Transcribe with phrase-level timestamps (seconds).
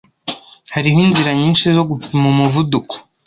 [0.73, 2.93] Hariho inzira nyinshi zo gupima umuvuduko.